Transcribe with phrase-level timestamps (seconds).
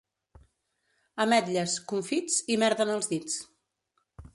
[1.27, 3.41] Ametlles, confits i merda en els dits.